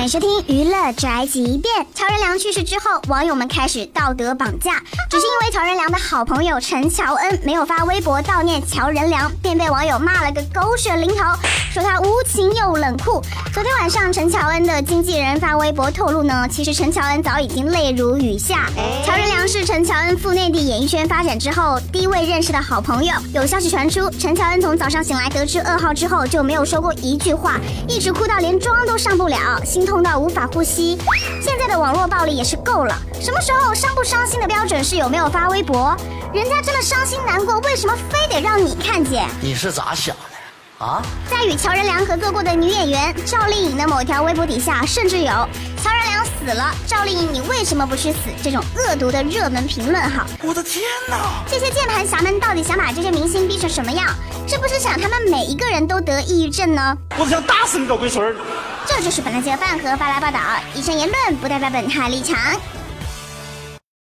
[0.00, 1.86] 欢迎收听娱乐宅急便。
[1.94, 11.16] 乔任梁去世之后，网友们开始道德绑架，只是因为乔任梁的好朋友陈乔恩没有发微博悼念乔任梁，便被网友骂了个狗血淋头，
[11.70, 13.22] 说他无情又冷酷。
[13.54, 18.68] 昨天晚上，陈乔恩的经纪人发微博透露呢，其实陈乔恩早已经泪如雨下。
[19.06, 23.14] 乔任梁是陈乔恩赴内地演艺圈发展之后第一位认识的好朋友。
[23.32, 27.54] 有消息传出，陈乔恩从早上醒来得知噩耗之后，就没有说过一句话，
[27.86, 30.98] 一直哭到连妆都上不了，心痛到无法呼吸。
[31.40, 35.96] 现在的网络暴力也是够了，什么时候伤不伤心的标准是有没有发微博？
[36.34, 39.28] 人家真的伤心难过，为什么非得让你看见？
[39.40, 40.29] 你是咋想的？
[40.80, 45.26] 啊，在与乔任梁合作过的女演员赵丽颖的某条微博底下，甚至有
[45.76, 50.02] “乔任梁死了，赵丽颖你为什么不去死”这种恶毒的热门评论。
[50.02, 51.44] 哈，我的天哪！
[51.46, 54.08] 这些键盘侠们到底想把这些明星逼成什么样？
[54.48, 56.96] 是不是想他们每一个人都得抑郁症呢？
[57.18, 58.34] 我想打死你个龟孙儿！
[58.86, 60.40] 这就是本台记者饭盒发来报道，
[60.74, 62.38] 以上言论不代表本台立场。